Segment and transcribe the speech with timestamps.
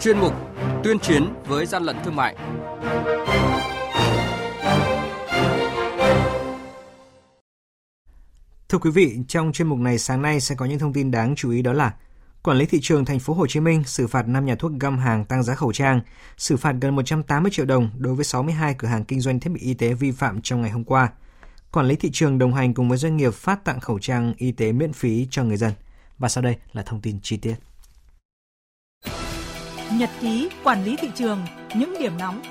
[0.00, 0.32] chuyên mục
[0.84, 2.36] Tuyên chiến với gian lận thương mại.
[8.68, 11.34] Thưa quý vị, trong chuyên mục này sáng nay sẽ có những thông tin đáng
[11.36, 11.94] chú ý đó là
[12.42, 14.98] Quản lý thị trường thành phố Hồ Chí Minh xử phạt 5 nhà thuốc găm
[14.98, 16.00] hàng tăng giá khẩu trang,
[16.36, 19.60] xử phạt gần 180 triệu đồng đối với 62 cửa hàng kinh doanh thiết bị
[19.60, 21.08] y tế vi phạm trong ngày hôm qua.
[21.72, 24.52] Quản lý thị trường đồng hành cùng với doanh nghiệp phát tặng khẩu trang y
[24.52, 25.72] tế miễn phí cho người dân.
[26.18, 27.54] Và sau đây là thông tin chi tiết.
[29.98, 31.38] Nhật ký quản lý thị trường,
[31.74, 32.42] những điểm nóng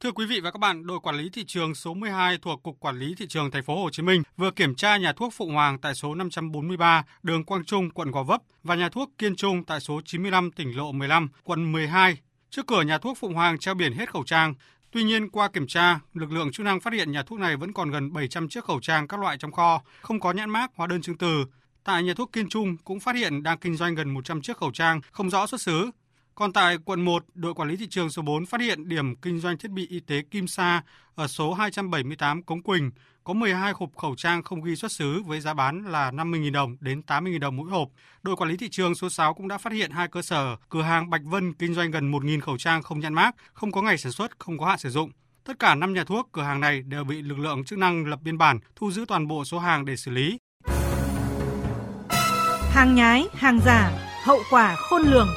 [0.00, 2.80] Thưa quý vị và các bạn, đội quản lý thị trường số 12 thuộc Cục
[2.80, 5.54] Quản lý thị trường thành phố Hồ Chí Minh vừa kiểm tra nhà thuốc Phụng
[5.54, 9.64] Hoàng tại số 543, đường Quang Trung, quận Gò Vấp và nhà thuốc Kiên Trung
[9.64, 12.16] tại số 95 tỉnh lộ 15, quận 12.
[12.50, 14.54] Trước cửa nhà thuốc Phụng Hoàng treo biển hết khẩu trang.
[14.90, 17.72] Tuy nhiên, qua kiểm tra, lực lượng chức năng phát hiện nhà thuốc này vẫn
[17.72, 20.86] còn gần 700 chiếc khẩu trang các loại trong kho, không có nhãn mác, hóa
[20.86, 21.44] đơn chứng từ.
[21.88, 24.70] Tại nhà thuốc Kiên Trung cũng phát hiện đang kinh doanh gần 100 chiếc khẩu
[24.72, 25.90] trang không rõ xuất xứ,
[26.34, 29.40] còn tại quận 1, đội quản lý thị trường số 4 phát hiện điểm kinh
[29.40, 30.82] doanh thiết bị y tế Kim Sa
[31.14, 32.90] ở số 278 Cống Quỳnh
[33.24, 36.76] có 12 hộp khẩu trang không ghi xuất xứ với giá bán là 50.000 đồng
[36.80, 37.88] đến 80.000 đồng mỗi hộp.
[38.22, 40.82] Đội quản lý thị trường số 6 cũng đã phát hiện hai cơ sở, cửa
[40.82, 43.98] hàng Bạch Vân kinh doanh gần 1.000 khẩu trang không nhãn mác, không có ngày
[43.98, 45.10] sản xuất, không có hạn sử dụng.
[45.44, 48.20] Tất cả 5 nhà thuốc, cửa hàng này đều bị lực lượng chức năng lập
[48.22, 50.38] biên bản, thu giữ toàn bộ số hàng để xử lý.
[52.78, 53.90] Hàng nhái, hàng giả,
[54.24, 55.28] hậu quả khôn lường.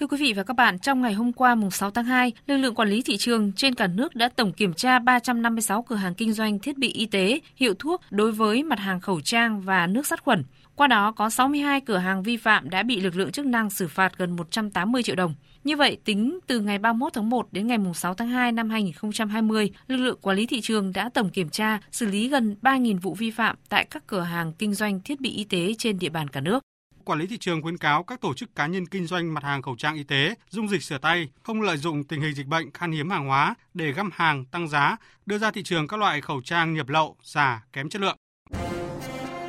[0.00, 2.56] Thưa quý vị và các bạn, trong ngày hôm qua mùng 6 tháng 2, lực
[2.56, 6.14] lượng quản lý thị trường trên cả nước đã tổng kiểm tra 356 cửa hàng
[6.14, 9.86] kinh doanh thiết bị y tế, hiệu thuốc đối với mặt hàng khẩu trang và
[9.86, 10.44] nước sát khuẩn.
[10.76, 13.88] Qua đó có 62 cửa hàng vi phạm đã bị lực lượng chức năng xử
[13.88, 15.34] phạt gần 180 triệu đồng.
[15.64, 19.70] Như vậy, tính từ ngày 31 tháng 1 đến ngày 6 tháng 2 năm 2020,
[19.86, 23.14] lực lượng quản lý thị trường đã tổng kiểm tra, xử lý gần 3.000 vụ
[23.14, 26.28] vi phạm tại các cửa hàng kinh doanh thiết bị y tế trên địa bàn
[26.28, 26.62] cả nước
[27.08, 29.62] quản lý thị trường khuyến cáo các tổ chức cá nhân kinh doanh mặt hàng
[29.62, 32.70] khẩu trang y tế, dung dịch rửa tay không lợi dụng tình hình dịch bệnh
[32.72, 36.20] khan hiếm hàng hóa để găm hàng tăng giá, đưa ra thị trường các loại
[36.20, 38.16] khẩu trang nhập lậu, giả, kém chất lượng.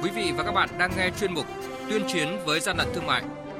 [0.03, 1.46] Quý vị và các bạn đang nghe chuyên mục
[1.90, 3.24] Tuyên chiến với gian lận thương mại.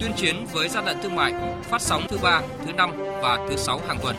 [0.00, 2.90] tuyên chiến với gian lận thương mại, phát sóng thứ ba, thứ năm
[3.22, 4.16] và thứ sáu hàng tuần.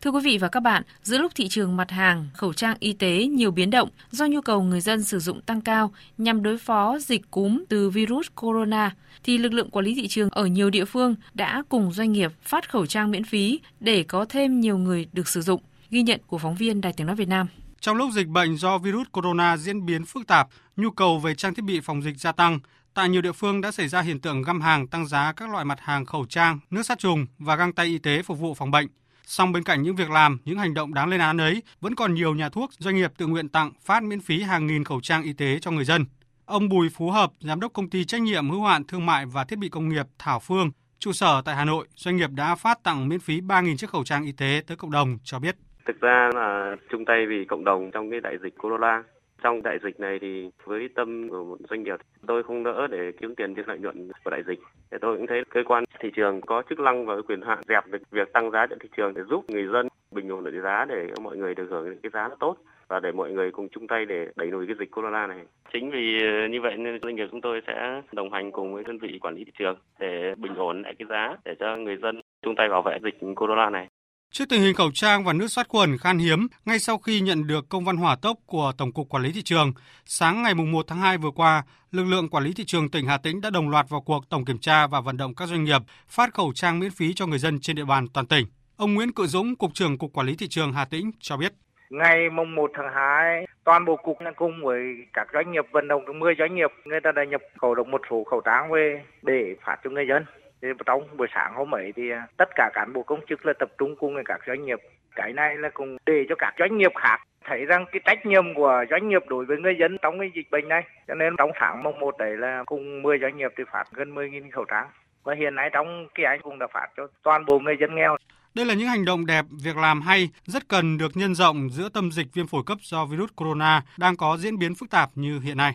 [0.00, 2.92] Thưa quý vị và các bạn, giữa lúc thị trường mặt hàng khẩu trang y
[2.92, 6.58] tế nhiều biến động do nhu cầu người dân sử dụng tăng cao nhằm đối
[6.58, 8.94] phó dịch cúm từ virus corona,
[9.24, 12.32] thì lực lượng quản lý thị trường ở nhiều địa phương đã cùng doanh nghiệp
[12.42, 15.60] phát khẩu trang miễn phí để có thêm nhiều người được sử dụng.
[15.90, 17.46] Ghi nhận của phóng viên Đài Tiếng Nói Việt Nam.
[17.84, 21.54] Trong lúc dịch bệnh do virus corona diễn biến phức tạp, nhu cầu về trang
[21.54, 22.60] thiết bị phòng dịch gia tăng,
[22.94, 25.64] tại nhiều địa phương đã xảy ra hiện tượng găm hàng tăng giá các loại
[25.64, 28.70] mặt hàng khẩu trang, nước sát trùng và găng tay y tế phục vụ phòng
[28.70, 28.86] bệnh.
[29.26, 32.14] Song bên cạnh những việc làm, những hành động đáng lên án ấy, vẫn còn
[32.14, 35.22] nhiều nhà thuốc, doanh nghiệp tự nguyện tặng phát miễn phí hàng nghìn khẩu trang
[35.22, 36.04] y tế cho người dân.
[36.44, 39.44] Ông Bùi Phú Hợp, giám đốc công ty trách nhiệm hữu hạn thương mại và
[39.44, 42.82] thiết bị công nghiệp Thảo Phương, trụ sở tại Hà Nội, doanh nghiệp đã phát
[42.82, 45.56] tặng miễn phí 3.000 chiếc khẩu trang y tế tới cộng đồng cho biết.
[45.86, 49.02] Thực ra là chung tay vì cộng đồng trong cái đại dịch corona
[49.44, 51.96] trong đại dịch này thì với tâm của một doanh nghiệp,
[52.26, 54.58] tôi không đỡ để kiếm tiền trên lợi nhuận của đại dịch
[54.90, 57.86] Thì tôi cũng thấy cơ quan thị trường có chức năng và quyền hạn dẹp
[57.86, 60.84] được việc tăng giá trên thị trường để giúp người dân bình ổn được giá
[60.88, 62.56] để mọi người được hưởng cái giá nó tốt
[62.88, 65.40] và để mọi người cùng chung tay để đẩy lùi cái dịch corona này.
[65.72, 68.84] Chính vì ờ, như vậy nên doanh nghiệp chúng tôi sẽ đồng hành cùng với
[68.84, 71.96] đơn vị quản lý thị trường để bình ổn lại cái giá để cho người
[71.96, 73.88] dân chung tay bảo vệ dịch corona này.
[74.34, 77.46] Trước tình hình khẩu trang và nước sát khuẩn khan hiếm, ngay sau khi nhận
[77.46, 79.72] được công văn hỏa tốc của Tổng cục Quản lý thị trường,
[80.04, 81.62] sáng ngày 1 tháng 2 vừa qua,
[81.92, 84.44] lực lượng quản lý thị trường tỉnh Hà Tĩnh đã đồng loạt vào cuộc tổng
[84.44, 87.38] kiểm tra và vận động các doanh nghiệp phát khẩu trang miễn phí cho người
[87.38, 88.46] dân trên địa bàn toàn tỉnh.
[88.76, 91.52] Ông Nguyễn Cự Dũng, cục trưởng Cục Quản lý thị trường Hà Tĩnh cho biết.
[91.90, 94.82] Ngày mùng 1 tháng 2, toàn bộ cục cùng với
[95.12, 98.00] các doanh nghiệp vận động 10 doanh nghiệp, người ta đã nhập khẩu được một
[98.10, 100.24] số khẩu trang về để phát cho người dân
[100.64, 103.52] thì trong buổi sáng hôm ấy thì à, tất cả cán bộ công chức là
[103.58, 104.78] tập trung cùng với các doanh nghiệp.
[105.16, 108.54] Cái này là cùng để cho các doanh nghiệp khác thấy rằng cái trách nhiệm
[108.54, 110.82] của doanh nghiệp đối với người dân trong cái dịch bệnh này.
[111.08, 114.14] Cho nên trong sáng mùng một đấy là cùng 10 doanh nghiệp thì phát gần
[114.14, 114.86] 10.000 khẩu trang.
[115.24, 118.16] Và hiện nay trong cái anh cũng đã phát cho toàn bộ người dân nghèo.
[118.54, 121.88] Đây là những hành động đẹp, việc làm hay, rất cần được nhân rộng giữa
[121.88, 125.40] tâm dịch viêm phổi cấp do virus corona đang có diễn biến phức tạp như
[125.40, 125.74] hiện nay.